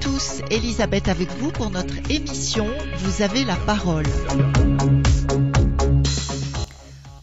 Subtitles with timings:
[0.00, 2.66] tous, Elisabeth avec vous pour notre émission
[2.98, 4.06] Vous avez la parole.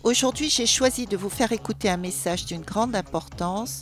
[0.04, 3.81] Aujourd'hui, j'ai choisi de vous faire écouter un message d'une grande importance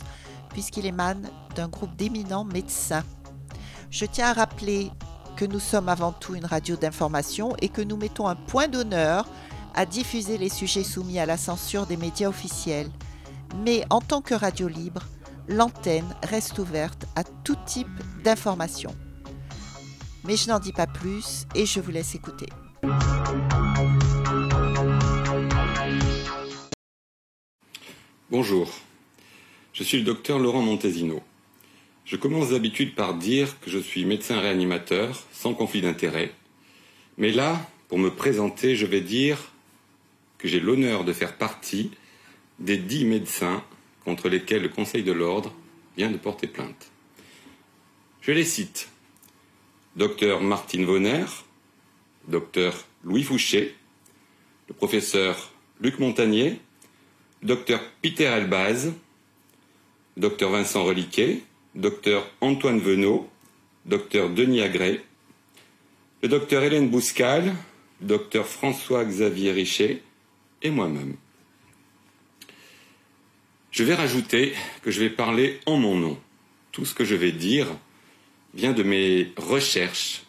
[0.50, 3.04] puisqu'il émane d'un groupe d'éminents médecins.
[3.90, 4.90] Je tiens à rappeler
[5.36, 9.26] que nous sommes avant tout une radio d'information et que nous mettons un point d'honneur
[9.74, 12.90] à diffuser les sujets soumis à la censure des médias officiels.
[13.64, 15.02] Mais en tant que radio libre,
[15.48, 17.88] l'antenne reste ouverte à tout type
[18.22, 18.94] d'informations.
[20.24, 22.46] Mais je n'en dis pas plus et je vous laisse écouter.
[28.30, 28.70] Bonjour,
[29.72, 31.20] je suis le docteur Laurent Montesino.
[32.04, 36.32] Je commence d'habitude par dire que je suis médecin réanimateur sans conflit d'intérêt.
[37.18, 39.50] Mais là, pour me présenter, je vais dire
[40.38, 41.90] que j'ai l'honneur de faire partie
[42.60, 43.64] des dix médecins
[44.04, 45.52] contre lesquels le Conseil de l'ordre
[45.96, 46.92] vient de porter plainte.
[48.20, 48.88] Je les cite.
[49.96, 51.24] Docteur Martine Vonner,
[52.28, 53.74] docteur Louis Fouché,
[54.68, 56.60] le professeur Luc Montagnier,
[57.42, 58.92] docteur Peter Elbaz,
[60.16, 61.42] docteur Vincent Reliquet,
[61.74, 63.28] docteur Antoine Venot,
[63.86, 65.00] docteur Denis Agré,
[66.22, 67.54] le docteur Hélène Bouscal,
[68.02, 70.02] docteur François-Xavier Richet
[70.62, 71.16] et moi-même.
[73.70, 76.18] Je vais rajouter que je vais parler en mon nom.
[76.70, 77.66] Tout ce que je vais dire
[78.54, 80.22] vient de mes recherches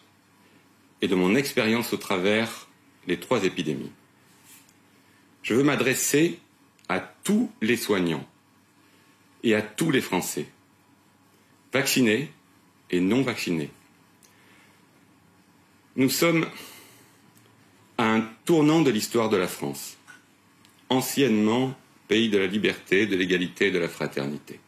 [1.00, 2.68] et de mon expérience au travers
[3.06, 3.92] les trois épidémies.
[5.42, 6.38] Je veux m'adresser
[6.88, 8.26] à tous les soignants
[9.42, 10.46] et à tous les Français,
[11.72, 12.30] vaccinés
[12.90, 13.70] et non vaccinés.
[15.96, 16.46] Nous sommes
[17.98, 19.98] à un tournant de l'histoire de la France,
[20.88, 21.74] anciennement
[22.08, 24.60] pays de la liberté, de l'égalité et de la fraternité.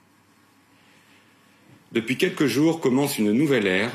[1.94, 3.92] Depuis quelques jours commence une nouvelle ère,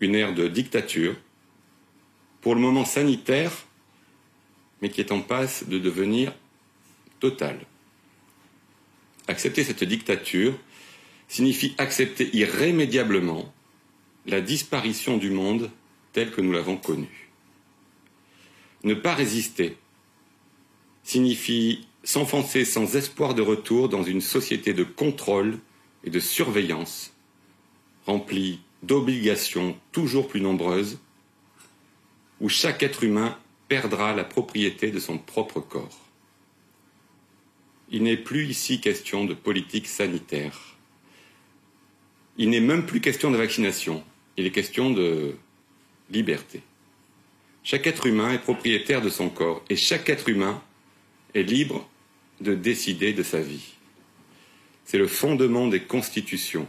[0.00, 1.14] une ère de dictature,
[2.40, 3.52] pour le moment sanitaire,
[4.82, 6.34] mais qui est en passe de devenir
[7.20, 7.60] totale.
[9.28, 10.58] Accepter cette dictature
[11.28, 13.54] signifie accepter irrémédiablement
[14.26, 15.70] la disparition du monde
[16.12, 17.30] tel que nous l'avons connu.
[18.82, 19.76] Ne pas résister
[21.04, 25.60] signifie s'enfoncer sans espoir de retour dans une société de contrôle
[26.04, 27.12] et de surveillance,
[28.06, 30.98] remplie d'obligations toujours plus nombreuses,
[32.40, 33.38] où chaque être humain
[33.68, 35.98] perdra la propriété de son propre corps.
[37.90, 40.76] Il n'est plus ici question de politique sanitaire.
[42.36, 44.02] Il n'est même plus question de vaccination.
[44.36, 45.36] Il est question de
[46.10, 46.62] liberté.
[47.62, 50.62] Chaque être humain est propriétaire de son corps et chaque être humain
[51.34, 51.88] est libre
[52.40, 53.73] de décider de sa vie.
[54.84, 56.68] C'est le fondement des constitutions,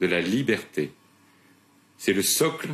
[0.00, 0.92] de la liberté.
[1.98, 2.68] C'est le socle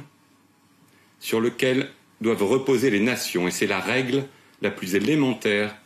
[1.21, 1.91] sur lequel
[2.21, 4.27] doivent reposer les nations et c'est la règle
[4.63, 5.77] la plus élémentaire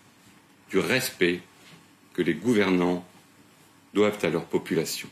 [0.70, 1.40] du respect
[2.14, 3.06] que les gouvernants
[3.92, 5.08] doivent à leur population.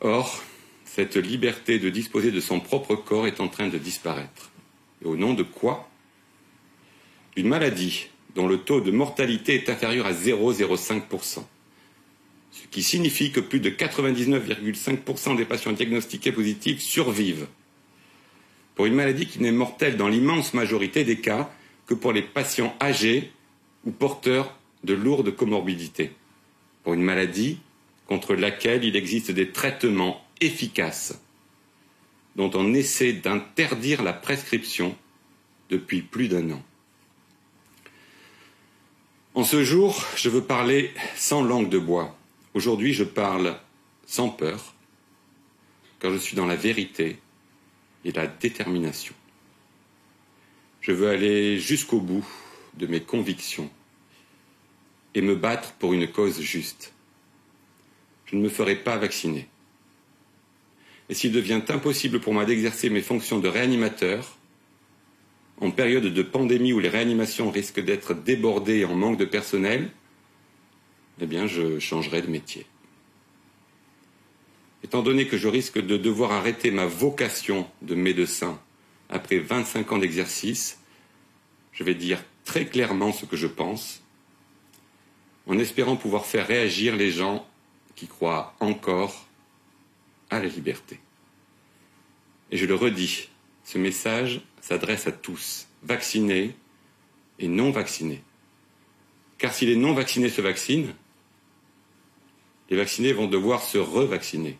[0.00, 0.42] Or,
[0.84, 4.50] cette liberté de disposer de son propre corps est en train de disparaître.
[5.02, 5.88] Et au nom de quoi?
[7.36, 11.44] D'une maladie dont le taux de mortalité est inférieur à 0,05%,
[12.52, 17.46] ce qui signifie que plus de 99,5% des patients diagnostiqués positifs survivent,
[18.74, 21.50] pour une maladie qui n'est mortelle dans l'immense majorité des cas
[21.86, 23.30] que pour les patients âgés
[23.84, 26.12] ou porteurs de lourdes comorbidités,
[26.82, 27.58] pour une maladie
[28.06, 31.20] contre laquelle il existe des traitements efficaces
[32.36, 34.96] dont on essaie d'interdire la prescription
[35.68, 36.62] depuis plus d'un an.
[39.34, 42.16] En ce jour, je veux parler sans langue de bois.
[42.54, 43.56] Aujourd'hui, je parle
[44.06, 44.74] sans peur,
[46.00, 47.18] car je suis dans la vérité
[48.04, 49.14] et la détermination.
[50.80, 52.26] Je veux aller jusqu'au bout
[52.74, 53.70] de mes convictions
[55.14, 56.92] et me battre pour une cause juste.
[58.26, 59.48] Je ne me ferai pas vacciner.
[61.08, 64.38] Et s'il devient impossible pour moi d'exercer mes fonctions de réanimateur,
[65.60, 69.90] en période de pandémie où les réanimations risquent d'être débordées en manque de personnel,
[71.20, 72.66] eh bien, je changerai de métier.
[74.82, 78.58] Étant donné que je risque de devoir arrêter ma vocation de médecin
[79.10, 80.78] après 25 ans d'exercice,
[81.72, 84.02] je vais dire très clairement ce que je pense,
[85.46, 87.46] en espérant pouvoir faire réagir les gens
[87.96, 89.26] qui croient encore
[90.30, 91.00] à la liberté.
[92.50, 93.28] Et je le redis,
[93.64, 96.54] ce message s'adresse à tous, vaccinés
[97.38, 98.22] et non vaccinés.
[99.38, 100.94] Car si les non vaccinés se vaccinent,
[102.70, 104.58] les vaccinés vont devoir se revacciner.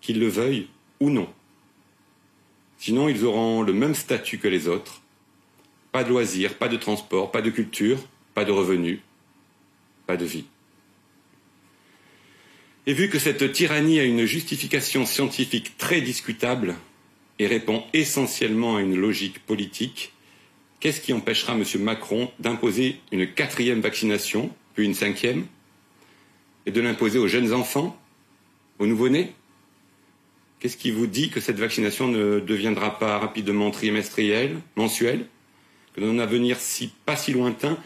[0.00, 0.68] qu'ils le veuillent
[1.00, 1.28] ou non.
[2.76, 5.00] Sinon, ils auront le même statut que les autres.
[5.92, 7.98] Pas de loisirs, pas de transport, pas de culture,
[8.34, 8.98] pas de revenus,
[10.06, 10.44] pas de vie.
[12.86, 16.74] Et vu que cette tyrannie a une justification scientifique très discutable
[17.38, 20.12] et répond essentiellement à une logique politique,
[20.80, 21.64] qu'est-ce qui empêchera M.
[21.80, 25.46] Macron d'imposer une quatrième vaccination, puis une cinquième,
[26.66, 27.98] et de l'imposer aux jeunes enfants,
[28.78, 29.32] aux nouveau-nés
[30.58, 35.26] Qu'est-ce qui vous dit que cette vaccination ne deviendra pas rapidement trimestrielle, mensuelle
[35.94, 37.76] Que dans un avenir si pas si lointain,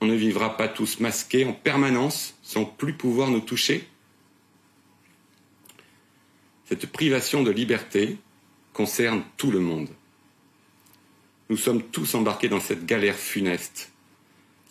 [0.00, 3.86] on ne vivra pas tous masqués en permanence, sans plus pouvoir nous toucher
[6.64, 8.16] Cette privation de liberté
[8.72, 9.88] concerne tout le monde.
[11.50, 13.92] Nous sommes tous embarqués dans cette galère funeste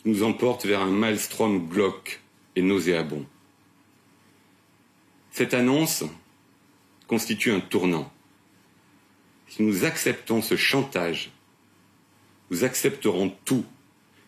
[0.02, 2.19] qui nous emporte vers un maelstrom glauque
[2.56, 3.26] et nauséabond.
[5.30, 6.04] Cette annonce
[7.06, 8.12] constitue un tournant.
[9.48, 11.30] Si nous acceptons ce chantage,
[12.50, 13.64] nous accepterons tout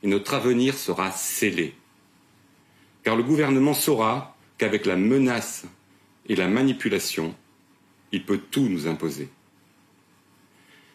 [0.02, 1.74] et notre avenir sera scellé.
[3.02, 5.64] Car le gouvernement saura qu'avec la menace
[6.28, 7.34] et la manipulation,
[8.12, 9.28] il peut tout nous imposer.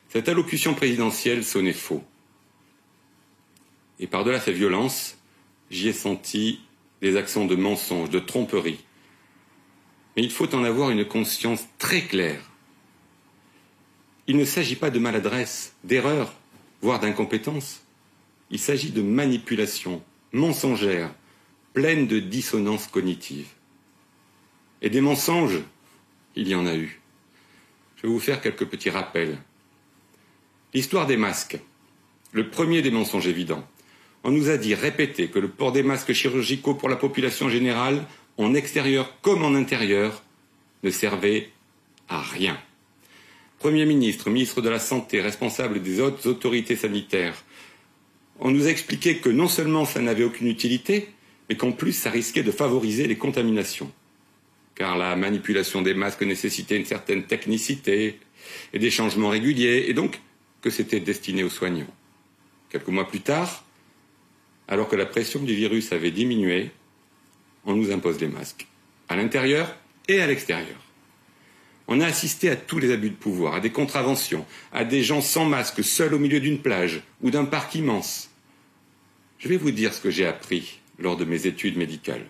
[0.10, 2.04] Cette allocution présidentielle sonnait faux.
[4.00, 5.18] Et par-delà sa violence,
[5.70, 6.62] j'y ai senti
[7.02, 8.84] des accents de mensonge, de tromperie,
[10.16, 12.42] mais il faut en avoir une conscience très claire.
[14.26, 16.34] Il ne s'agit pas de maladresse, d'erreur,
[16.82, 17.84] voire d'incompétence.
[18.50, 20.02] Il s'agit de manipulation
[20.34, 21.14] mensongère,
[21.74, 23.54] pleine de dissonances cognitives.
[24.82, 25.60] Et des mensonges,
[26.36, 27.00] il y en a eu.
[27.98, 29.38] Je vais vous faire quelques petits rappels.
[30.74, 31.60] L'histoire des masques.
[32.32, 33.68] Le premier des mensonges évidents.
[34.28, 38.04] On nous a dit, répété, que le port des masques chirurgicaux pour la population générale
[38.38, 40.22] en extérieur comme en intérieur,
[40.84, 41.50] ne servait
[42.10, 42.60] à rien.
[43.58, 47.42] Premier ministre, ministre de la Santé, responsable des autres autorités sanitaires,
[48.42, 51.08] on nous a expliqué que non seulement ça n'avait aucune utilité,
[51.48, 53.94] mais qu'en plus ça risquait de favoriser les contaminations.
[54.76, 58.20] Car la manipulation des masques nécessitait une certaine technicité
[58.74, 60.20] et des changements réguliers, et donc
[60.62, 61.88] que c'était destiné aux soignants.
[62.70, 63.64] Quelques mois plus tard,
[64.68, 66.72] alors que la pression du virus avait diminué,
[67.66, 68.68] on nous impose des masques,
[69.10, 69.76] à l'intérieur
[70.08, 70.78] et à l'extérieur.
[71.88, 75.22] On a assisté à tous les abus de pouvoir, à des contraventions, à des gens
[75.22, 78.30] sans masque, seuls au milieu d'une plage ou d'un parc immense.
[79.40, 82.26] Je vais vous dire ce que j'ai appris lors de mes études médicales.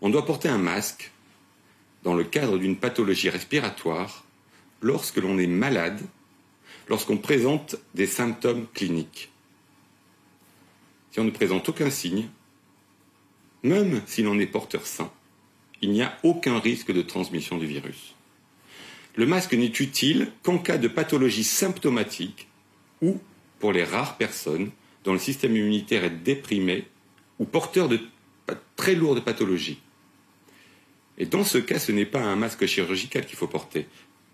[0.00, 1.12] On doit porter un masque
[2.02, 4.24] dans le cadre d'une pathologie respiratoire
[4.80, 6.00] lorsque l'on est malade,
[6.88, 9.31] lorsqu'on présente des symptômes cliniques.
[11.12, 12.28] Si on ne présente aucun signe,
[13.62, 15.12] même si l'on est porteur sain,
[15.82, 18.14] il n'y a aucun risque de transmission du virus.
[19.16, 22.48] Le masque n'est utile qu'en cas de pathologie symptomatique
[23.02, 23.20] ou
[23.58, 24.70] pour les rares personnes
[25.04, 26.86] dont le système immunitaire est déprimé
[27.38, 28.00] ou porteur de
[28.76, 29.80] très lourdes pathologies.
[31.18, 33.86] Et dans ce cas, ce n'est pas un masque chirurgical qu'il faut porter,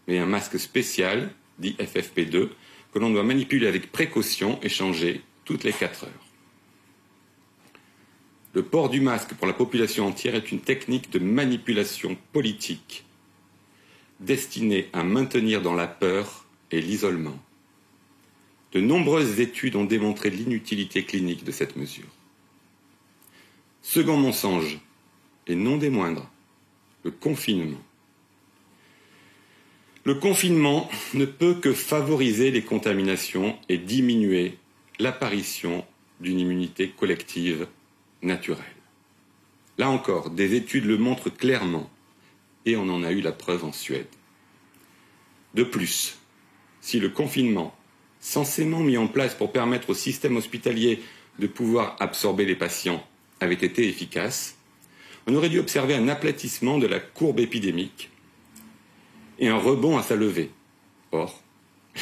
[0.06, 2.50] mais un masque spécial, dit FFP2,
[2.92, 6.27] que l'on doit manipuler avec précaution et changer toutes les quatre heures.
[8.58, 13.04] Le port du masque pour la population entière est une technique de manipulation politique
[14.18, 17.38] destinée à maintenir dans la peur et l'isolement.
[18.72, 22.08] De nombreuses études ont démontré l'inutilité clinique de cette mesure.
[23.82, 24.80] Second mensonge,
[25.46, 26.28] et non des moindres,
[27.04, 27.78] le confinement.
[30.02, 34.58] Le confinement ne peut que favoriser les contaminations et diminuer
[34.98, 35.84] l'apparition
[36.18, 37.68] d'une immunité collective
[38.22, 38.64] naturel.
[39.78, 41.88] Là encore, des études le montrent clairement,
[42.66, 44.08] et on en a eu la preuve en Suède.
[45.54, 46.18] De plus,
[46.80, 47.74] si le confinement,
[48.20, 51.02] censément mis en place pour permettre au système hospitalier
[51.38, 53.06] de pouvoir absorber les patients,
[53.40, 54.56] avait été efficace,
[55.26, 58.10] on aurait dû observer un aplatissement de la courbe épidémique
[59.38, 60.50] et un rebond à sa levée.
[61.12, 61.42] Or,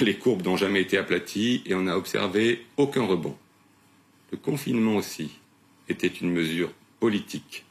[0.00, 3.37] les courbes n'ont jamais été aplaties et on n'a observé aucun rebond.
[4.30, 5.30] Le confinement aussi
[5.88, 7.64] était une mesure politique.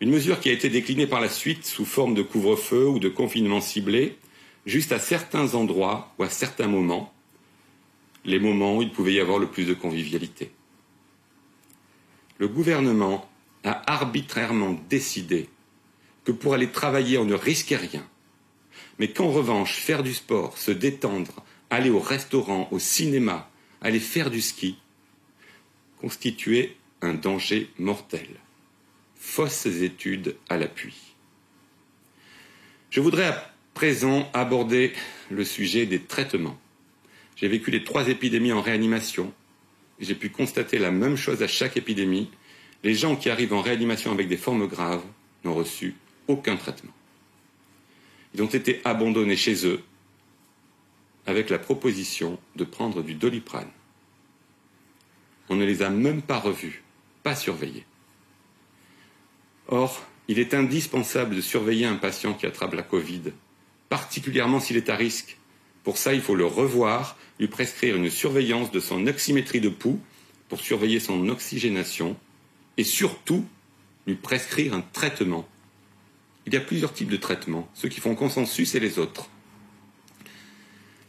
[0.00, 3.08] Une mesure qui a été déclinée par la suite sous forme de couvre-feu ou de
[3.08, 4.16] confinement ciblé,
[4.64, 7.12] juste à certains endroits ou à certains moments,
[8.24, 10.50] les moments où il pouvait y avoir le plus de convivialité.
[12.38, 13.28] Le gouvernement
[13.64, 15.48] a arbitrairement décidé
[16.24, 18.06] que pour aller travailler, on ne risquait rien,
[18.98, 23.50] mais qu'en revanche, faire du sport, se détendre, aller au restaurant, au cinéma,
[23.82, 24.78] aller faire du ski,
[26.00, 28.26] constituait un danger mortel.
[29.16, 30.94] Fausses études à l'appui.
[32.90, 34.92] Je voudrais à présent aborder
[35.30, 36.58] le sujet des traitements.
[37.36, 39.32] J'ai vécu les trois épidémies en réanimation.
[40.00, 42.30] J'ai pu constater la même chose à chaque épidémie.
[42.82, 45.04] Les gens qui arrivent en réanimation avec des formes graves
[45.44, 45.94] n'ont reçu
[46.28, 46.92] aucun traitement.
[48.34, 49.82] Ils ont été abandonnés chez eux
[51.26, 53.70] avec la proposition de prendre du doliprane.
[55.50, 56.82] On ne les a même pas revus,
[57.22, 57.84] pas surveillés.
[59.68, 63.32] Or, il est indispensable de surveiller un patient qui attrape la Covid,
[63.88, 65.36] particulièrement s'il est à risque.
[65.82, 70.00] Pour ça, il faut le revoir, lui prescrire une surveillance de son oxymétrie de pouls
[70.48, 72.16] pour surveiller son oxygénation
[72.76, 73.44] et surtout
[74.06, 75.48] lui prescrire un traitement.
[76.46, 79.28] Il y a plusieurs types de traitements, ceux qui font consensus et les autres.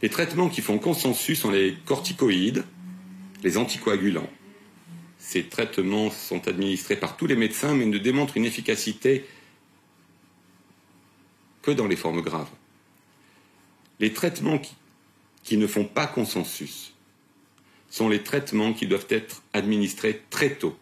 [0.01, 2.63] Les traitements qui font consensus sont les corticoïdes,
[3.43, 4.29] les anticoagulants.
[5.17, 9.25] Ces traitements sont administrés par tous les médecins mais ne démontrent une efficacité
[11.61, 12.49] que dans les formes graves.
[13.99, 14.59] Les traitements
[15.43, 16.93] qui, ne font pas consensus
[17.89, 20.75] sont les traitements qui doivent être administrés très tôt.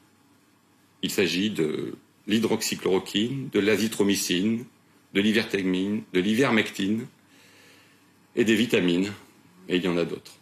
[1.02, 1.96] Il s'agit de
[2.28, 4.66] l'hydroxychloroquine, de l'azithromycine,
[5.14, 7.08] de l'ivermectine, de l'ivermectine,
[8.36, 9.12] et des vitamines,
[9.68, 10.39] et il y en a d'autres.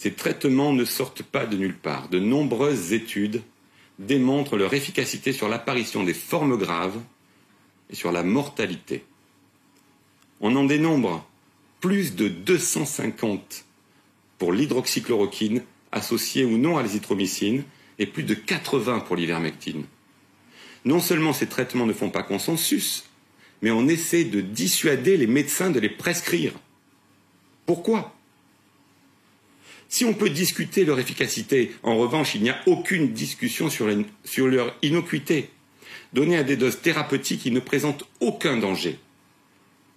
[0.00, 2.08] Ces traitements ne sortent pas de nulle part.
[2.08, 3.42] De nombreuses études
[3.98, 6.98] démontrent leur efficacité sur l'apparition des formes graves
[7.90, 9.04] et sur la mortalité.
[10.40, 11.28] On en dénombre
[11.80, 13.66] plus de 250
[14.38, 17.64] pour l'hydroxychloroquine associée ou non à l'azithromycine
[17.98, 19.84] et plus de 80 pour l'ivermectine.
[20.86, 23.04] Non seulement ces traitements ne font pas consensus,
[23.60, 26.54] mais on essaie de dissuader les médecins de les prescrire.
[27.66, 28.16] Pourquoi?
[29.90, 33.86] Si on peut discuter leur efficacité, en revanche, il n'y a aucune discussion sur,
[34.46, 35.50] leur innocuité,
[36.12, 38.98] donnée à des doses thérapeutiques qui ne présentent aucun danger.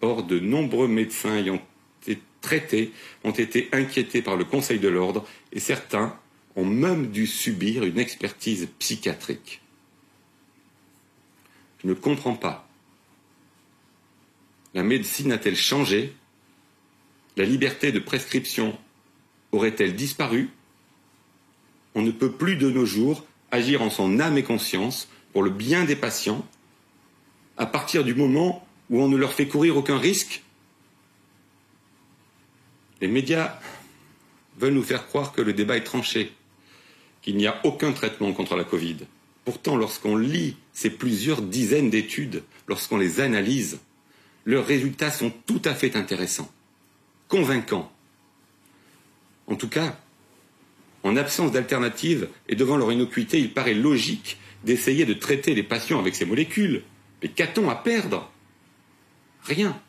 [0.02, 1.62] Or, de nombreux médecins ayant
[2.02, 2.92] été traités
[3.24, 6.20] ont été inquiétés par le Conseil de l'ordre et certains
[6.58, 9.62] ont même dû subir une expertise psychiatrique.
[11.82, 12.68] Je ne comprends pas
[14.74, 16.14] la médecine a-t-elle changé
[17.38, 18.78] La liberté de prescription
[19.54, 20.50] aurait-elle disparu?
[21.96, 25.50] On ne peut plus de nos jours agir en son âme et conscience pour le
[25.50, 26.46] bien des patients
[27.56, 30.44] à partir du moment où on ne leur fait courir aucun risque
[33.04, 33.60] Les médias
[34.58, 36.32] veulent nous faire croire que le débat est tranché,
[37.22, 38.98] qu'il n'y a aucun traitement contre la Covid.
[39.46, 43.80] Pourtant, lorsqu'on lit ces plusieurs dizaines d'études, lorsqu'on les analyse,
[44.46, 46.50] leurs résultats sont tout à fait intéressants,
[47.28, 47.92] convaincants.
[49.54, 50.00] En tout cas,
[51.04, 56.00] en absence d'alternative et devant leur innocuité, il paraît logique d'essayer de traiter les patients
[56.00, 56.82] avec ces molécules.
[57.22, 58.32] Mais qu'a-t-on à perdre?
[59.44, 59.80] Rien.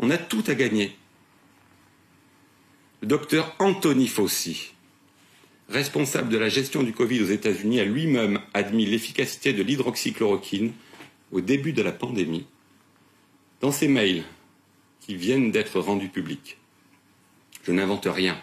[0.00, 0.96] On a tout à gagner.
[3.02, 4.74] Le docteur Anthony Fauci,
[5.68, 10.72] responsable de la gestion du Covid aux États-Unis, a lui-même admis l'efficacité de l'hydroxychloroquine
[11.30, 12.48] au début de la pandémie
[13.60, 14.24] dans ces mails
[14.98, 16.58] qui viennent d'être rendus publics,
[17.62, 18.36] je n'invente rien.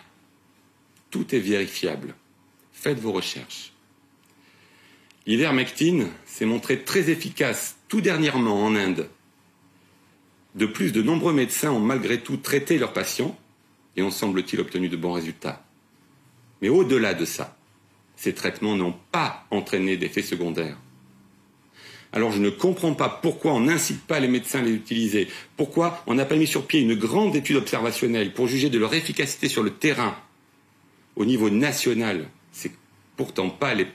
[1.09, 2.15] Tout est vérifiable.
[2.71, 3.73] Faites vos recherches.
[5.25, 9.09] L'ivermectine s'est montré très efficace tout dernièrement en Inde.
[10.55, 13.37] De plus, de nombreux médecins ont malgré tout traité leurs patients
[13.95, 15.63] et ont semble-t-il obtenu de bons résultats.
[16.61, 17.57] Mais au-delà de ça,
[18.15, 20.77] ces traitements n'ont pas entraîné d'effets secondaires.
[22.13, 26.03] Alors je ne comprends pas pourquoi on n'incite pas les médecins à les utiliser, pourquoi
[26.07, 29.49] on n'a pas mis sur pied une grande étude observationnelle pour juger de leur efficacité
[29.49, 30.15] sur le terrain
[31.17, 32.29] au niveau national.
[32.51, 32.71] C'est
[33.17, 33.87] pourtant pas les,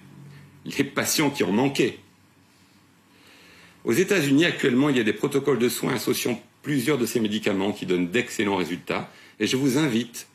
[0.85, 1.99] patients qui ont manqué.
[3.85, 7.73] Aux États-Unis, actuellement, il y a des protocoles de soins associant plusieurs de ces médicaments
[7.73, 9.11] qui donnent d'excellents résultats.
[9.41, 10.26] Et je vous invite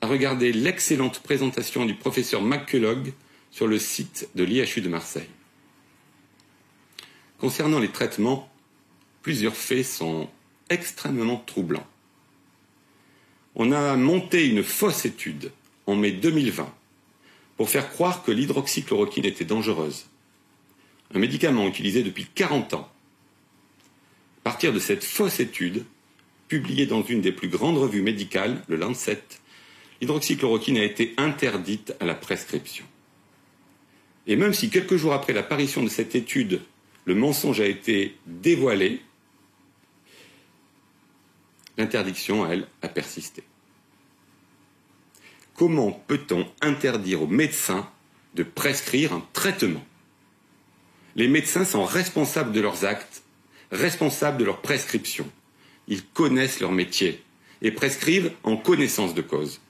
[0.00, 3.12] à regarder l'excellente présentation du professeur McCullough
[3.50, 5.28] sur le site de l'IHU de Marseille.
[7.38, 8.50] Concernant les traitements,
[9.22, 10.28] plusieurs faits sont
[10.68, 11.86] extrêmement troublants.
[13.54, 15.50] On a monté une fausse étude
[15.90, 16.72] en mai 2020
[17.56, 20.06] pour faire croire que l'hydroxychloroquine était dangereuse,
[21.14, 22.90] un médicament utilisé depuis 40 ans.
[24.40, 25.84] À partir de cette fausse étude,
[26.48, 29.22] publiée dans une des plus grandes revues médicales, le Lancet,
[30.00, 32.84] l'hydroxychloroquine a été interdite à la prescription.
[34.26, 36.60] Et même si quelques jours après l'apparition de cette étude,
[37.04, 39.00] le mensonge a été dévoilé,
[41.76, 43.42] l'interdiction, elle, a persisté.
[45.60, 47.86] Comment peut-on interdire aux médecins
[48.34, 49.84] de prescrire un traitement?
[51.16, 53.22] Les médecins sont responsables de leurs actes,
[53.70, 55.30] responsables de leur prescription.
[55.86, 57.22] Ils connaissent leur métier
[57.60, 59.60] et prescrivent en connaissance de cause.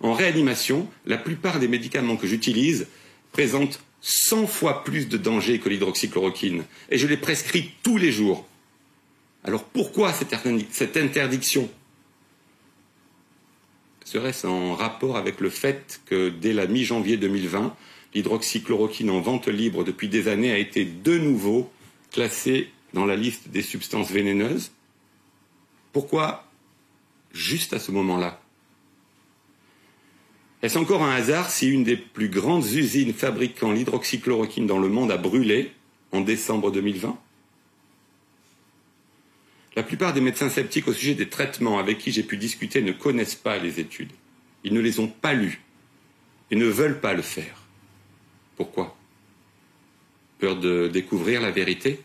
[0.00, 2.86] En réanimation, la plupart des médicaments que j'utilise
[3.32, 8.46] présentent 100 fois plus de danger que l'hydroxychloroquine et je les prescris tous les jours.
[9.42, 11.70] Alors pourquoi cette interdiction?
[14.04, 17.74] Serait-ce en rapport avec le fait que dès la mi-janvier 2020,
[18.14, 21.70] l'hydroxychloroquine en vente libre depuis des années a été de nouveau
[22.10, 24.72] classée dans la liste des substances vénéneuses?
[25.92, 26.44] Pourquoi
[27.32, 28.40] juste à ce moment-là?
[30.62, 35.10] Est-ce encore un hasard si une des plus grandes usines fabriquant l'hydroxychloroquine dans le monde
[35.10, 35.72] a brûlé
[36.12, 37.18] en décembre 2020
[39.74, 42.92] La plupart des médecins sceptiques au sujet des traitements avec qui j'ai pu discuter ne
[42.92, 44.12] connaissent pas les études.
[44.64, 45.62] Ils ne les ont pas lues
[46.50, 47.62] et ne veulent pas le faire.
[48.56, 48.96] Pourquoi?
[50.38, 52.00] Peur de découvrir la vérité?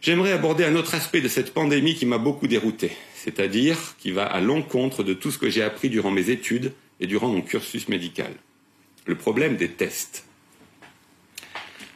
[0.00, 4.24] J'aimerais aborder un autre aspect de cette pandémie qui m'a beaucoup dérouté, c'est-à-dire qui va
[4.24, 7.88] à l'encontre de tout ce que j'ai appris durant mes études et durant mon cursus
[7.88, 8.34] médical.
[9.06, 10.24] Le problème des tests.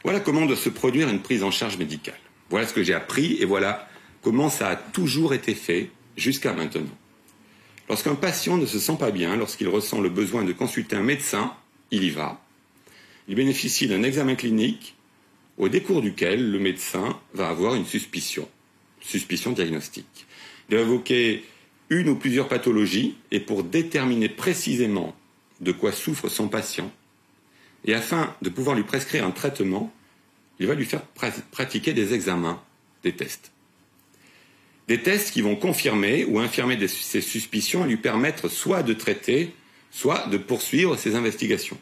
[0.04, 2.18] Voilà comment doit se produire une prise en charge médicale.
[2.50, 3.88] Voilà ce que j'ai appris et voilà
[4.22, 6.96] comment ça a toujours été fait jusqu'à maintenant.
[7.88, 11.54] Lorsqu'un patient ne se sent pas bien, lorsqu'il ressent le besoin de consulter un médecin,
[11.90, 12.40] il y va.
[13.28, 14.94] Il bénéficie d'un examen clinique
[15.56, 18.48] au décours duquel le médecin va avoir une suspicion,
[19.00, 20.26] suspicion diagnostique.
[20.68, 21.44] Il va évoquer
[21.90, 25.14] une ou plusieurs pathologies et pour déterminer précisément
[25.60, 26.92] de quoi souffre son patient,
[27.84, 29.92] et afin de pouvoir lui prescrire un traitement,
[30.58, 31.02] il va lui faire
[31.50, 32.62] pratiquer des examens,
[33.02, 33.52] des tests.
[34.88, 39.54] Des tests qui vont confirmer ou infirmer ses suspicions et lui permettre soit de traiter,
[39.90, 41.78] soit de poursuivre ses investigations.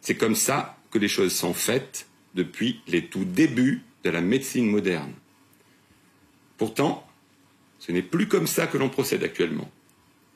[0.00, 4.66] C'est comme ça que les choses sont faites depuis les tout débuts de la médecine
[4.66, 5.12] moderne.
[6.56, 7.06] Pourtant,
[7.78, 9.70] ce n'est plus comme ça que l'on procède actuellement.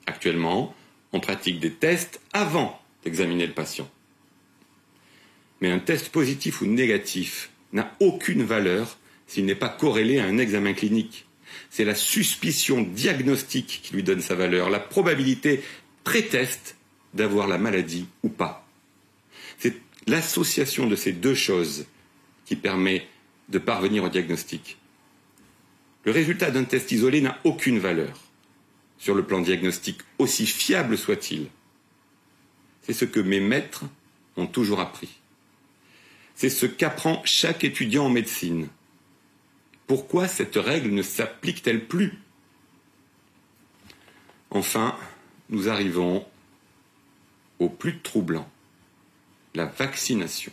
[0.05, 0.73] Actuellement,
[1.11, 3.89] on pratique des tests avant d'examiner le patient.
[5.63, 8.97] Mais un test positif ou négatif n'a aucune valeur
[9.27, 11.25] s'il n'est pas corrélé à un examen clinique.
[11.69, 15.63] C'est la suspicion diagnostique qui lui donne sa valeur, la probabilité
[16.03, 16.75] pré-test
[17.13, 18.67] d'avoir la maladie ou pas.
[19.57, 21.85] C'est l'association de ces deux choses
[22.45, 23.07] qui permet
[23.47, 24.77] de parvenir au diagnostic.
[26.03, 28.19] Le résultat d'un test isolé n'a aucune valeur
[28.97, 31.47] sur le plan diagnostique, aussi fiable soit-il.
[32.81, 33.85] C'est ce que mes maîtres
[34.35, 35.22] ont toujours appris.
[36.35, 38.67] C'est ce qu'apprend chaque étudiant en médecine.
[39.87, 42.19] Pourquoi cette règle ne s'applique-t-elle plus?
[44.49, 44.95] Enfin,
[45.49, 46.25] nous arrivons
[47.59, 48.49] au plus troublant,
[49.55, 50.51] la vaccination.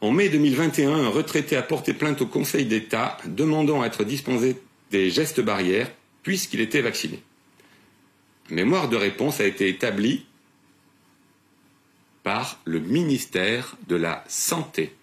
[0.00, 4.60] En mai 2021, un retraité a porté plainte au Conseil d'État demandant à être dispensé
[4.90, 5.90] des gestes barrières
[6.22, 7.22] puisqu'il était vacciné.
[8.50, 10.26] Mémoire de réponse a été établi
[12.22, 14.94] par le ministère de la Santé.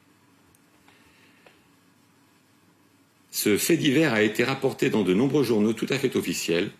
[3.31, 6.71] Ce fait divers a été rapporté dans de nombreux journaux tout à fait officiels.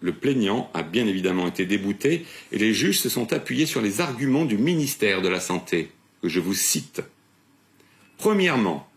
[0.00, 4.00] Le plaignant a bien évidemment été débouté et les juges se sont appuyés sur les
[4.00, 5.90] arguments du ministère de la Santé,
[6.22, 7.02] que je vous cite.
[8.18, 8.88] Premièrement,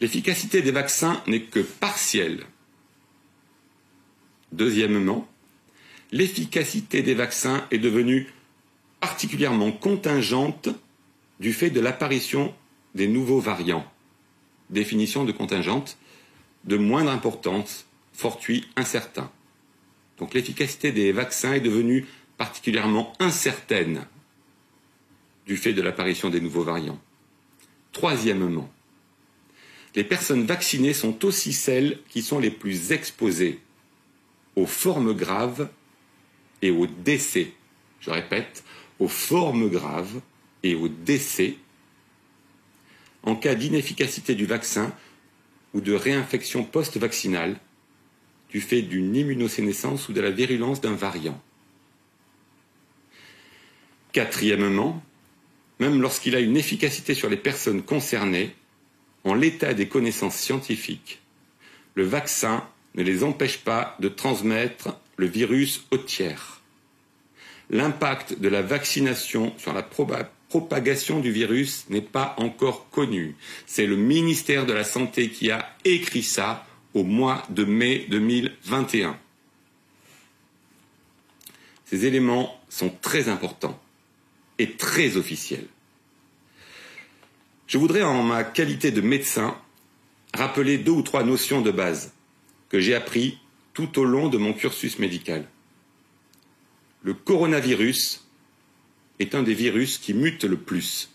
[0.00, 2.40] l'efficacité des vaccins n'est que partielle.
[4.52, 5.28] Deuxièmement,
[6.10, 8.26] l'efficacité des vaccins est devenue
[9.00, 10.68] particulièrement contingente
[11.40, 12.54] du fait de l'apparition
[12.94, 13.90] des nouveaux variants.
[14.68, 15.96] Définition de contingente
[16.64, 19.30] de moindre importance, fortuit, incertain.
[20.18, 24.06] Donc l'efficacité des vaccins est devenue particulièrement incertaine
[25.46, 27.00] du fait de l'apparition des nouveaux variants.
[27.92, 28.70] Troisièmement,
[29.96, 33.58] les personnes vaccinées sont aussi celles qui sont les plus exposées
[34.54, 35.68] aux formes graves
[36.62, 37.52] et aux décès.
[38.00, 38.62] Je répète,
[39.00, 40.20] aux formes graves
[40.62, 41.56] et aux décès
[43.22, 44.94] en cas d'inefficacité du vaccin
[45.74, 47.58] ou de réinfection post-vaccinale
[48.50, 51.40] du fait d'une immunosénescence ou de la virulence d'un variant.
[54.12, 55.02] Quatrièmement,
[55.78, 58.54] même lorsqu'il a une efficacité sur les personnes concernées,
[59.24, 61.20] en l'état des connaissances scientifiques,
[61.94, 66.59] le vaccin ne les empêche pas de transmettre le virus aux tiers.
[67.70, 73.36] L'impact de la vaccination sur la propagation du virus n'est pas encore connu.
[73.66, 79.16] C'est le ministère de la Santé qui a écrit ça au mois de mai 2021.
[81.86, 83.80] Ces éléments sont très importants
[84.58, 85.66] et très officiel.
[87.68, 89.56] Je voudrais, en ma qualité de médecin,
[90.34, 92.12] rappeler deux ou trois notions de base
[92.68, 93.38] que j'ai appris
[93.74, 95.46] tout au long de mon cursus médical.
[97.02, 98.26] Le coronavirus
[99.18, 101.10] est un des virus qui mute le plus.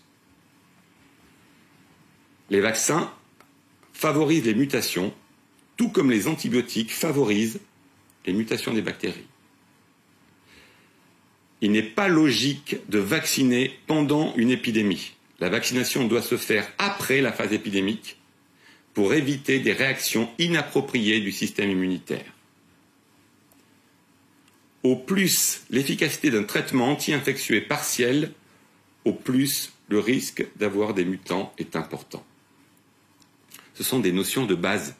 [2.50, 3.12] Les vaccins
[3.92, 5.12] favorisent les mutations,
[5.76, 7.60] tout comme les antibiotiques favorisent
[8.24, 9.26] les mutations des bactéries.
[11.60, 15.14] Il n'est pas logique de vacciner pendant une épidémie.
[15.40, 18.18] La vaccination doit se faire après la phase épidémique
[18.94, 22.35] pour éviter des réactions inappropriées du système immunitaire.
[24.86, 28.30] Au plus l'efficacité d'un traitement anti-infectieux est partielle,
[29.04, 32.24] au plus le risque d'avoir des mutants est important.
[33.74, 34.94] Ce sont des notions de base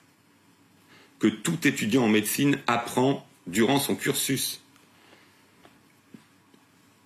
[1.21, 4.61] que tout étudiant en médecine apprend durant son cursus.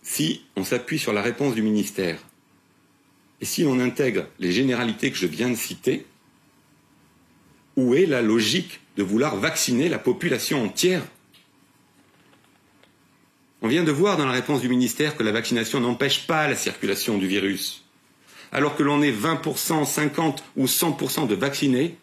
[0.02, 2.18] Si on s'appuie sur la réponse du ministère
[3.42, 6.06] et si l'on intègre les généralités que je viens de citer,
[7.76, 11.02] où est la logique de vouloir vacciner la population entière?
[13.62, 16.56] On vient de voir dans la réponse du ministère que la vaccination n'empêche pas la
[16.56, 17.84] circulation du virus.
[18.52, 21.96] Alors que l'on est 20%, 50 ou 100% de vaccinés,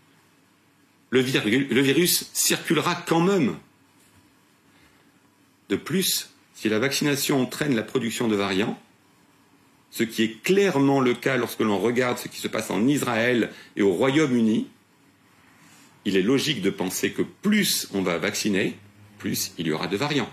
[1.10, 3.56] le, virus circulera quand même.
[5.70, 8.80] De plus, si la vaccination entraîne la production de variants,
[9.90, 13.52] ce qui est clairement le cas lorsque l'on regarde ce qui se passe en Israël
[13.76, 14.68] et au Royaume-Uni,
[16.06, 18.78] il est logique de penser que plus on va vacciner,
[19.18, 20.30] plus il y aura de variants.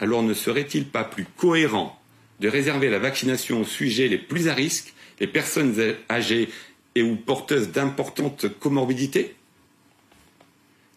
[0.00, 2.00] Alors ne serait-il pas plus cohérent
[2.40, 5.74] de réserver la vaccination aux sujets les plus à risque, les personnes
[6.10, 6.48] âgées
[6.94, 9.34] et ou porteuses d'importantes comorbidités?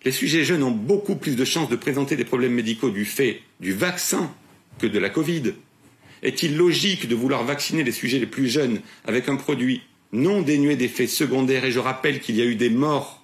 [0.05, 3.41] Les sujets jeunes ont beaucoup plus de chances de présenter des problèmes médicaux du fait
[3.59, 4.33] du vaccin
[4.79, 5.53] que de la Covid.
[6.23, 9.81] Est-il logique de vouloir vacciner les sujets les plus jeunes avec un produit
[10.13, 11.65] non dénué d'effets secondaires?
[11.65, 13.23] Et je rappelle qu'il y a eu des morts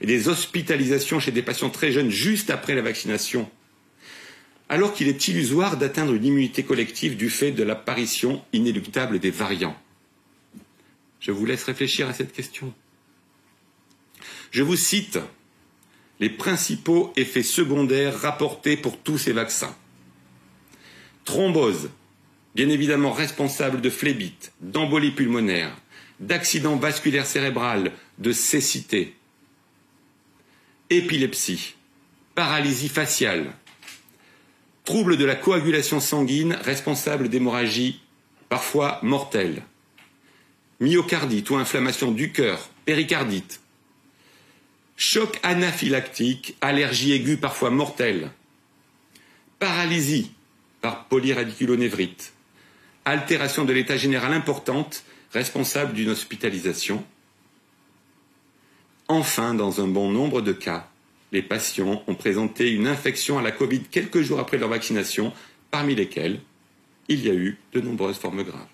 [0.00, 3.48] et des hospitalisations chez des patients très jeunes juste après la vaccination,
[4.68, 9.76] alors qu'il est illusoire d'atteindre une immunité collective du fait de l'apparition inéluctable des variants.
[11.20, 12.72] Je vous laisse réfléchir à cette question.
[14.50, 15.18] Je vous cite
[16.20, 19.74] les principaux effets secondaires rapportés pour tous ces vaccins.
[21.24, 21.90] Thrombose,
[22.54, 25.76] bien évidemment responsable de phlébite, d'embolie pulmonaire,
[26.20, 29.14] d'accident vasculaire cérébral, de cécité,
[30.90, 31.74] épilepsie,
[32.34, 33.52] paralysie faciale,
[34.88, 38.00] trouble de la coagulation sanguine responsable d'hémorragie
[38.48, 39.62] parfois mortelle,
[40.80, 43.60] myocardite ou inflammation du cœur, péricardite,
[44.96, 48.30] choc anaphylactique, allergie aiguë parfois mortelle,
[49.58, 50.32] paralysie
[50.80, 52.32] par polyradiculonévrite,
[53.04, 57.04] altération de l'état général importante responsable d'une hospitalisation.
[59.06, 60.88] Enfin, dans un bon nombre de cas,
[61.32, 65.32] les patients ont présenté une infection à la Covid quelques jours après leur vaccination,
[65.70, 66.40] parmi lesquelles
[67.08, 68.66] il y a eu de nombreuses formes graves.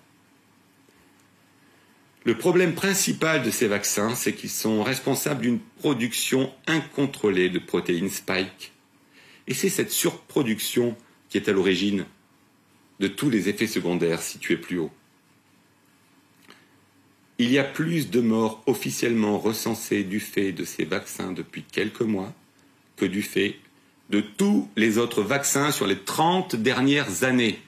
[2.23, 8.09] Le problème principal de ces vaccins, c'est qu'ils sont responsables d'une production incontrôlée de protéines
[8.09, 8.71] spike.
[9.47, 10.97] Et c'est cette surproduction
[11.29, 12.05] qui est à l'origine
[12.99, 14.91] de tous les effets secondaires situés plus haut.
[17.37, 22.01] Il y a plus de morts officiellement recensées du fait de ces vaccins depuis quelques
[22.01, 22.33] mois
[22.97, 23.57] que du fait
[24.09, 27.59] de tous les autres vaccins sur les 30 dernières années.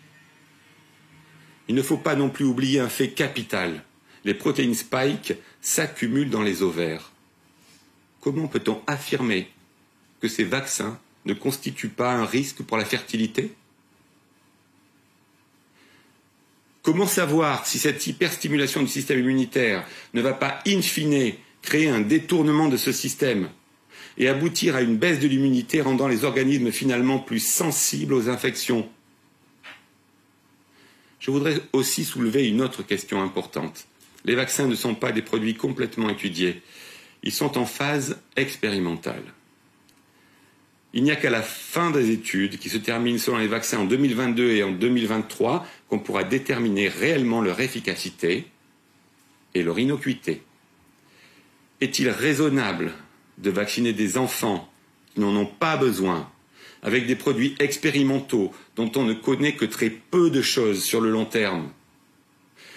[1.68, 3.84] Il ne faut pas non plus oublier un fait capital.
[4.24, 7.12] Les protéines spike s'accumulent dans les ovaires.
[8.22, 9.50] Comment peut-on affirmer
[10.22, 13.54] que ces vaccins ne constituent pas un risque pour la fertilité?
[16.84, 22.00] Comment savoir si cette hyperstimulation du système immunitaire ne va pas, in fine, créer un
[22.00, 23.50] détournement de ce système?
[24.18, 28.90] Et aboutir à une baisse de l'immunité rendant les organismes finalement plus sensibles aux infections
[31.20, 33.88] Je voudrais aussi soulever une autre question importante.
[34.26, 36.62] Les vaccins ne sont pas des produits complètement étudiés.
[37.24, 39.24] Ils sont en phase expérimentale.
[40.94, 43.86] Il n'y a qu'à la fin des études, qui se terminent selon les vaccins en
[43.86, 48.48] 2022 et en 2023, qu'on pourra déterminer réellement leur efficacité
[49.54, 50.42] et leur innocuité.
[51.82, 52.94] Est-il raisonnable
[53.38, 54.72] de vacciner des enfants
[55.14, 56.30] qui n'en ont pas besoin
[56.82, 61.10] avec des produits expérimentaux dont on ne connaît que très peu de choses sur le
[61.10, 61.70] long terme,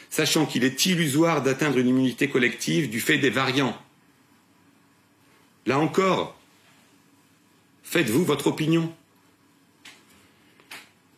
[0.09, 3.77] sachant qu'il est illusoire d'atteindre une immunité collective du fait des variants
[5.67, 6.41] Là encore,
[7.91, 8.95] Faites-vous votre opinion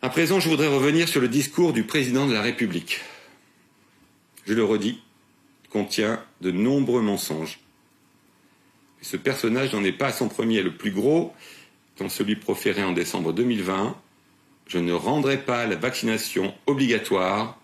[0.01, 3.01] À présent, je voudrais revenir sur le discours du président de la République.
[4.47, 4.99] je le redis,
[5.69, 7.59] contient de nombreux mensonges.
[9.03, 10.63] Et ce personnage n'en est pas à son premier.
[10.63, 11.33] Le plus gros,
[11.97, 13.97] dans celui proféré en décembre 2020,
[14.65, 17.59] je ne rendrai pas la vaccination obligatoire,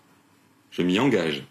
[0.70, 1.42] je m'y engage.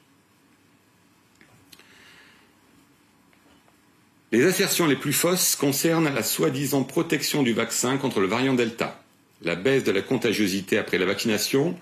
[4.31, 9.01] Les assertions les plus fausses concernent la soi-disant protection du vaccin contre le variant Delta,
[9.41, 11.75] la baisse de la contagiosité après la vaccination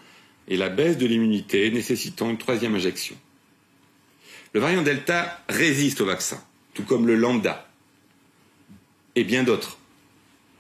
[0.48, 3.18] et la baisse de l'immunité nécessitant une troisième injection.
[4.54, 6.42] Le variant Delta résiste au vaccin,
[6.74, 7.67] tout comme le lambda
[9.18, 9.80] et bien d'autres.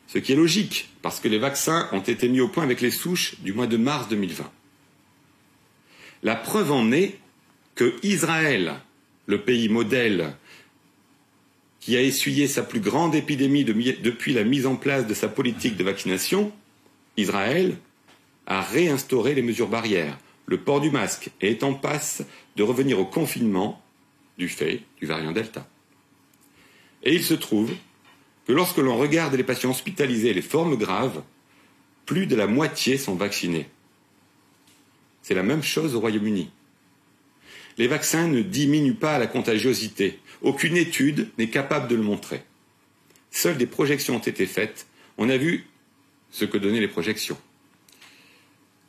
[0.08, 2.90] Ce qui est logique, parce que les vaccins ont été mis au point avec les
[2.90, 4.52] souches du mois de mars 2020.
[6.24, 7.20] La preuve en est
[7.76, 8.80] que Israël,
[9.28, 10.36] le pays modèle
[11.80, 15.78] qui a essuyé sa plus grande épidémie depuis la mise en place de sa politique
[15.78, 16.52] de vaccination,
[17.16, 17.78] Israël
[18.48, 20.18] a réinstauré les mesures barrières,
[20.48, 22.24] le port du masque et est en passe
[22.56, 23.84] de revenir au confinement
[24.40, 25.68] du fait du variant Delta.
[27.04, 27.72] Et il se trouve
[28.48, 31.22] que lorsque l'on regarde les patients hospitalisés et les formes graves,
[32.06, 33.68] plus de la moitié sont vaccinés.
[35.22, 36.50] C'est la même chose au Royaume-Uni.
[37.78, 42.42] Les vaccins ne diminuent pas la contagiosité, aucune étude n'est capable de le montrer.
[43.32, 44.88] Seules des projections ont été faites.
[45.18, 45.68] On a vu
[46.32, 47.38] ce que donnaient les projections.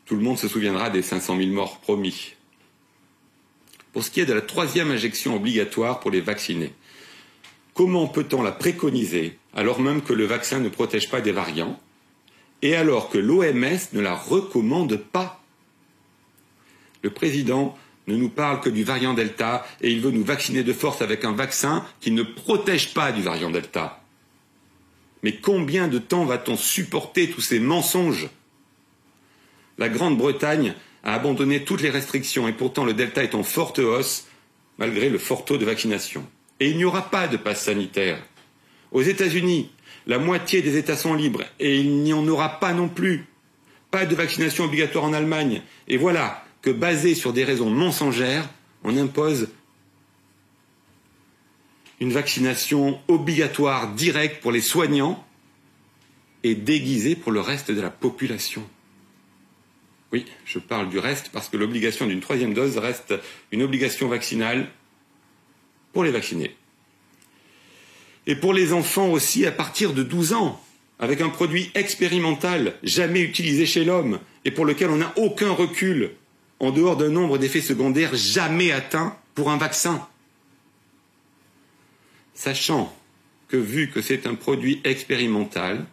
[0.07, 2.35] Tout le monde se souviendra des 500 000 morts promis.
[3.92, 6.73] Pour ce qui est de la troisième injection obligatoire pour les vaccinés,
[7.78, 11.78] comment peut-on la préconiser alors même que le vaccin ne protège pas des variants
[12.60, 15.40] et alors que l'OMS ne la recommande pas?
[17.04, 20.72] Le président ne nous parle que du variant Delta et il veut nous vacciner de
[20.72, 24.02] force avec un vaccin qui ne protège pas du variant Delta.
[25.22, 28.28] Mais combien de temps va-t-on supporter tous ces mensonges?
[29.78, 34.26] La Grande-Bretagne a abandonné toutes les restrictions et pourtant le Delta est en forte hausse
[34.78, 36.26] malgré le fort taux de vaccination.
[36.61, 38.23] Et il n'y aura pas de passe sanitaire.
[38.90, 39.71] Aux États-Unis,
[40.07, 43.27] la moitié des États sont libres et il n'y en aura pas non plus.
[43.90, 45.62] Pas de vaccination obligatoire en Allemagne.
[45.87, 48.49] Et voilà, que basé sur des raisons mensongères,
[48.85, 49.49] on impose
[52.01, 55.25] une vaccination obligatoire directe pour les soignants
[56.44, 58.66] et déguisée pour le reste de la population.
[60.12, 63.14] Oui, je parle du reste parce que l'obligation d'une troisième dose reste
[63.53, 64.68] une obligation vaccinale
[65.92, 66.55] pour les vaccinés.
[68.27, 70.62] Et pour les enfants aussi à partir de 12 ans,
[70.98, 76.12] avec un produit expérimental jamais utilisé chez l'homme et pour lequel on n'a aucun recul
[76.61, 80.07] en dehors d'un nombre d'effets secondaires jamais atteints pour un vaccin.
[82.35, 82.94] Sachant
[83.48, 85.87] que vu que c'est un produit expérimental,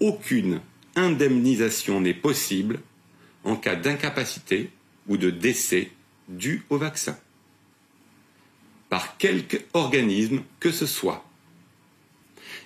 [0.00, 0.60] aucune
[0.96, 2.80] indemnisation n'est possible
[3.44, 4.70] en cas d'incapacité
[5.06, 5.90] ou de décès
[6.28, 7.18] dû au vaccin,
[8.88, 11.24] par quelque organisme que ce soit.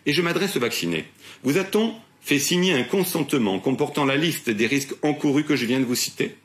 [0.07, 1.07] Et je m'adresse aux vaccinés.
[1.43, 5.81] Vous a-t-on fait signer un consentement comportant la liste des risques encourus que je viens
[5.81, 6.37] de vous citer?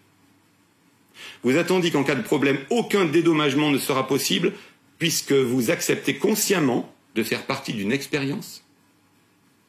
[1.44, 4.54] Vous attendez qu'en cas de problème, aucun dédommagement ne sera possible
[4.98, 8.64] puisque vous acceptez consciemment de faire partie d'une expérience?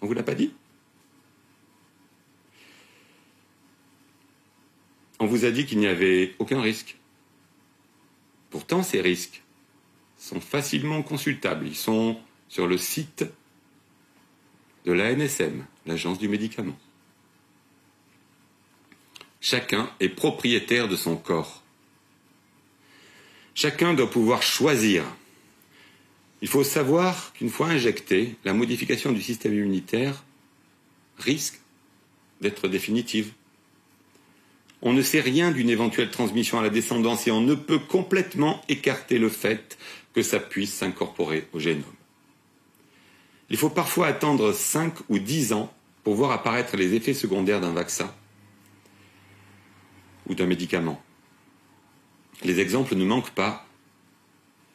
[0.00, 0.52] On ne vous l'a pas dit?
[5.20, 6.96] On vous a dit qu'il n'y avait aucun risque.
[8.50, 9.42] Pourtant, ces risques
[10.28, 11.66] sont facilement consultables.
[11.66, 13.24] Ils sont sur le site
[14.84, 16.78] de l'ANSM, l'Agence du médicament.
[19.40, 21.62] Chacun est propriétaire de son corps.
[23.54, 25.04] Chacun doit pouvoir choisir.
[26.42, 30.24] Il faut savoir qu'une fois injecté, la modification du système immunitaire
[31.18, 31.60] risque
[32.40, 33.32] d'être définitive.
[34.82, 38.62] On ne sait rien d'une éventuelle transmission à la descendance et on ne peut complètement
[38.68, 39.76] écarter le fait
[40.18, 41.84] que ça puisse s'incorporer au génome.
[43.50, 47.70] Il faut parfois attendre 5 ou 10 ans pour voir apparaître les effets secondaires d'un
[47.70, 48.12] vaccin
[50.26, 51.00] ou d'un médicament.
[52.42, 53.64] Les exemples ne manquent pas,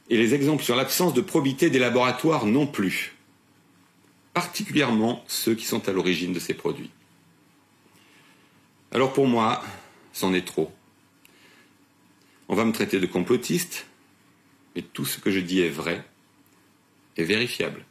[0.10, 3.14] et les exemples sur l'absence de probité des laboratoires non plus,
[4.34, 6.92] particulièrement ceux qui sont à l'origine de ces produits.
[8.94, 9.62] Alors pour moi,
[10.14, 10.72] c'en est trop.
[12.48, 13.88] On va me traiter de complotiste,
[14.76, 16.04] mais tout ce que je dis est vrai
[17.18, 17.86] et vérifiable.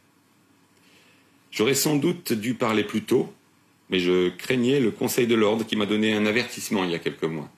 [1.51, 3.33] J'aurais sans doute dû parler plus tôt,
[3.89, 6.99] mais je craignais le Conseil de l'ordre qui m'a donné un avertissement il y a
[6.99, 7.49] quelques mois.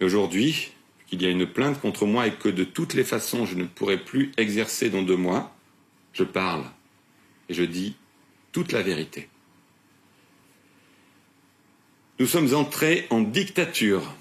[0.00, 0.72] Aujourd'hui,
[1.06, 3.64] qu'il y a une plainte contre moi et que de toutes les façons je ne
[3.64, 5.56] pourrai plus exercer dans deux mois,
[6.12, 6.64] je parle
[7.48, 7.96] et je dis
[8.52, 9.28] toute la vérité.
[12.18, 14.14] Nous sommes entrés en dictature.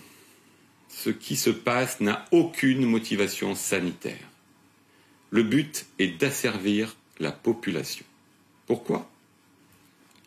[1.05, 4.27] Ce qui se passe n'a aucune motivation sanitaire.
[5.29, 8.05] Le but est d'asservir la population.
[8.65, 9.07] Pourquoi?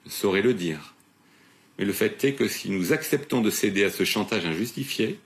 [0.07, 0.95] Je saurais le dire.
[1.77, 5.19] Mais le fait est que si nous acceptons de céder à ce chantage injustifié,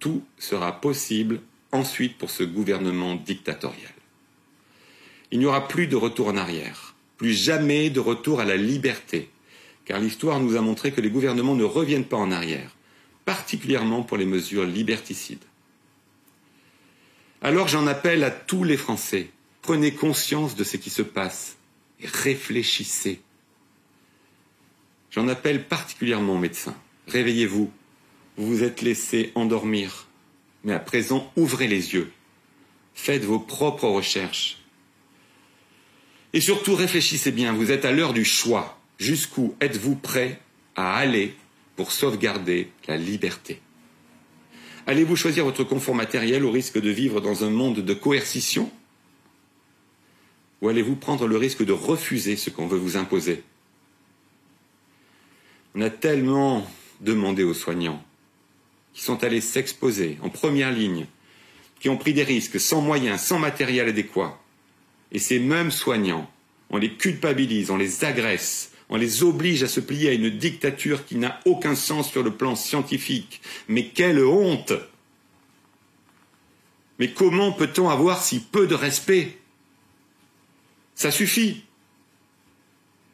[0.00, 3.94] tout sera possible ensuite pour ce gouvernement dictatorial.
[5.30, 9.30] Il n'y aura plus de retour en arrière, plus jamais de retour à la liberté,
[9.84, 12.73] car l'histoire nous a montré que les gouvernements ne reviennent pas en arrière,
[13.24, 15.44] particulièrement pour les mesures liberticides.
[17.42, 19.30] Alors j'en appelle à tous les Français,
[19.62, 21.56] prenez conscience de ce qui se passe
[22.00, 23.20] et réfléchissez.
[25.10, 26.76] J'en appelle particulièrement aux médecins.
[27.06, 27.70] Réveillez-vous,
[28.36, 30.06] vous vous êtes laissé endormir,
[30.64, 32.10] mais à présent ouvrez les yeux,
[32.94, 34.58] faites vos propres recherches.
[36.32, 38.80] Et surtout réfléchissez bien, vous êtes à l'heure du choix.
[38.98, 40.40] Jusqu'où êtes-vous prêt
[40.76, 41.36] à aller
[41.76, 43.60] pour sauvegarder la liberté
[44.86, 48.70] Allez-vous choisir votre confort matériel au risque de vivre dans un monde de coercition?
[50.60, 53.42] Ou allez-vous prendre le risque de refuser ce qu'on veut vous imposer?
[55.74, 58.04] On a tellement demandé aux soignants
[58.92, 61.06] qui sont allés s'exposer en première ligne,
[61.80, 64.38] qui ont pris des risques sans moyens, sans matériel adéquat.
[65.12, 66.30] Et ces mêmes soignants,
[66.68, 71.06] on les culpabilise, on les agresse, on les oblige à se plier à une dictature
[71.06, 73.40] qui n'a aucun sens sur le plan scientifique.
[73.68, 74.72] Mais quelle honte
[76.98, 79.38] Mais comment peut-on avoir si peu de respect?
[80.94, 81.64] Ça suffit.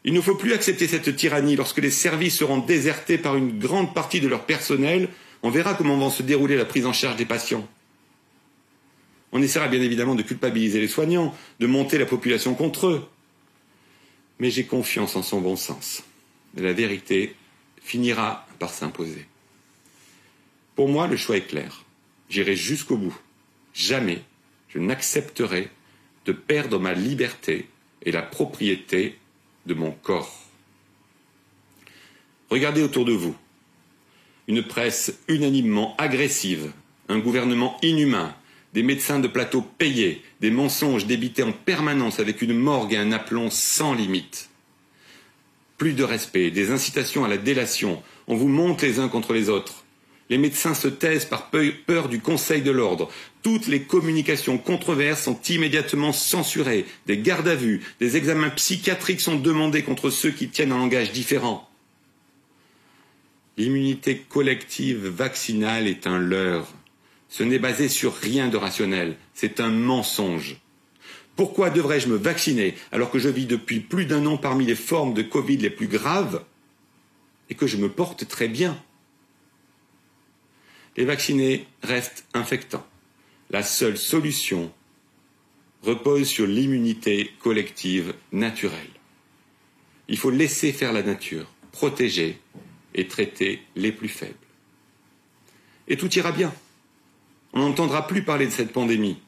[0.04, 3.94] Il ne faut plus accepter cette tyrannie lorsque les services seront désertés par une grande
[3.94, 5.08] partie de leur personnel.
[5.42, 7.66] On verra comment va se dérouler la prise en charge des patients.
[9.32, 13.08] On essaiera bien évidemment de culpabiliser les soignants, de monter la population contre eux
[14.40, 16.02] mais j'ai confiance en son bon sens.
[16.56, 17.36] la vérité
[17.82, 19.26] finira par s'imposer.
[20.74, 21.84] Pour moi, le choix est clair.
[22.28, 23.16] J'irai jusqu'au bout.
[23.74, 24.22] Jamais
[24.70, 25.68] je n'accepterai
[26.24, 27.68] de perdre ma liberté
[28.02, 29.18] et la propriété
[29.66, 30.44] de mon corps.
[32.48, 33.36] Regardez autour de vous.
[34.48, 36.72] Une presse unanimement agressive,
[37.08, 38.34] un gouvernement inhumain,
[38.74, 43.12] des médecins de plateau payés, des mensonges débités en permanence avec une morgue et un
[43.12, 44.48] aplomb sans limite.
[45.78, 49.48] Plus de respect, des incitations à la délation, on vous monte les uns contre les
[49.48, 49.84] autres.
[50.28, 53.10] Les médecins se taisent par peur du Conseil de l'ordre.
[53.42, 56.86] Toutes les communications controverses sont immédiatement censurées.
[57.06, 61.10] Des gardes à vue, des examens psychiatriques sont demandés contre ceux qui tiennent un langage
[61.10, 61.68] différent.
[63.56, 66.72] L'immunité collective vaccinale est un leurre.
[67.30, 70.56] Ce n'est basé sur rien de rationnel, c'est un mensonge.
[71.36, 75.14] Pourquoi devrais-je me vacciner alors que je vis depuis plus d'un an parmi les formes
[75.14, 76.44] de Covid les plus graves
[77.48, 78.76] et que je me porte très bien?
[80.96, 82.86] Les vaccinés restent infectants.
[83.50, 84.72] La seule solution
[85.82, 88.90] repose sur l'immunité collective naturelle.
[90.08, 92.40] Il faut laisser faire la nature, protéger
[92.94, 94.34] et traiter les plus faibles.
[95.86, 96.52] Et tout ira bien.
[97.52, 99.18] On n'entendra plus parler de cette pandémie.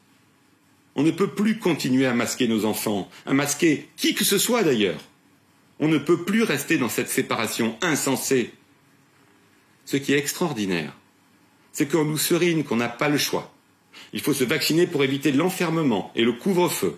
[0.95, 4.63] On ne peut plus continuer à masquer nos enfants, à masquer qui que ce soit
[4.63, 4.99] d'ailleurs.
[5.79, 8.51] On ne peut plus rester dans cette séparation insensée.
[9.85, 10.93] Ce qui est extraordinaire,
[11.71, 13.51] c'est qu'on nous serine qu'on n'a pas le choix.
[14.13, 16.97] Il faut se vacciner pour éviter l'enfermement et le couvre-feu.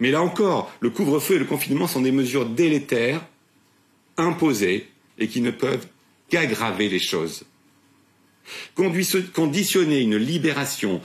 [0.00, 3.24] Mais là encore, le couvre-feu et le confinement sont des mesures délétères,
[4.16, 5.86] imposées et qui ne peuvent
[6.28, 7.44] qu'aggraver les choses.
[8.74, 11.00] Conditionner une libération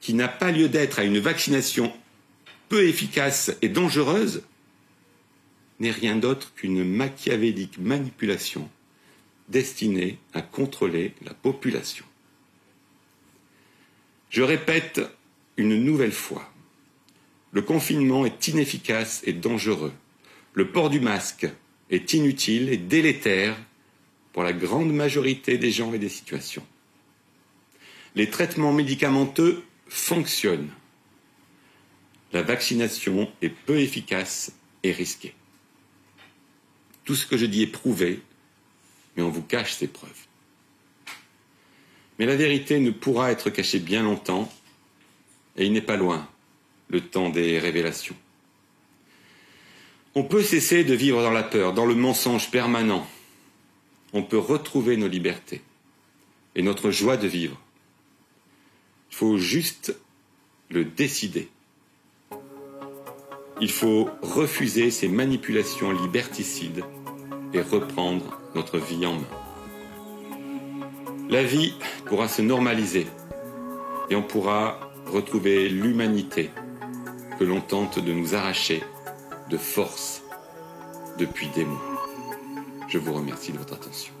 [0.00, 1.92] qui n'a pas lieu d'être à une vaccination
[2.68, 4.42] peu efficace et dangereuse
[5.78, 8.68] n'est rien d'autre qu'une machiavélique manipulation
[9.48, 12.04] destinée à contrôler la population.
[14.30, 15.00] Je répète
[15.56, 16.50] une nouvelle fois,
[17.52, 19.92] le confinement est inefficace et dangereux.
[20.54, 21.46] Le port du masque
[21.90, 23.56] est inutile et délétère
[24.32, 26.66] pour la grande majorité des gens et des situations
[28.14, 30.70] les traitements médicamenteux fonctionnent.
[32.32, 34.52] La vaccination est peu efficace
[34.82, 35.34] et risquée.
[37.04, 38.20] Tout ce que je dis est prouvé,
[39.16, 40.10] mais on vous cache ces preuves.
[42.18, 44.52] Mais la vérité ne pourra être cachée bien longtemps,
[45.56, 46.28] et il n'est pas loin
[46.88, 48.16] le temps des révélations.
[50.14, 53.06] On peut cesser de vivre dans la peur, dans le mensonge permanent.
[54.12, 55.62] On peut retrouver nos libertés
[56.54, 57.58] et notre joie de vivre
[59.12, 59.94] il faut juste
[60.70, 61.50] le décider.
[63.60, 66.82] Il faut refuser ces manipulations liberticides
[67.52, 69.28] et reprendre notre vie en main.
[71.28, 71.74] La vie
[72.06, 73.06] pourra se normaliser
[74.08, 76.50] et on pourra retrouver l'humanité
[77.38, 78.82] que l'on tente de nous arracher
[79.50, 80.22] de force
[81.18, 82.08] depuis des mois.
[82.88, 84.14] Je vous remercie de votre attention.